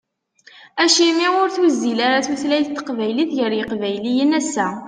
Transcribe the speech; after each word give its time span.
Acimi 0.83 1.27
ur 1.41 1.47
tuzzil 1.55 1.99
ara 2.07 2.25
tutlayt 2.27 2.67
n 2.69 2.73
teqbaylit 2.75 3.31
gar 3.37 3.53
yiqbayliyen 3.57 4.31
ass-a? 4.39 4.67